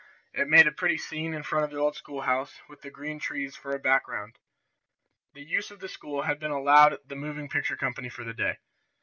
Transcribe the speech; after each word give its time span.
It 0.33 0.47
made 0.49 0.65
a 0.65 0.71
pretty 0.71 0.97
scene 0.97 1.31
in 1.31 1.43
front 1.43 1.63
of 1.63 1.69
the 1.69 1.77
old 1.77 1.95
school 1.95 2.21
house, 2.21 2.55
with 2.67 2.81
the 2.81 2.89
green 2.89 3.19
trees 3.19 3.55
for 3.55 3.71
a 3.71 3.77
background. 3.77 4.39
The 5.35 5.43
use 5.43 5.69
of 5.69 5.79
the 5.79 5.87
school 5.87 6.23
had 6.23 6.39
been 6.39 6.49
allowed 6.49 6.97
the 7.05 7.15
moving 7.15 7.47
picture 7.47 7.77
company 7.77 8.09
for 8.09 8.23
the 8.23 8.33
day. 8.33 8.57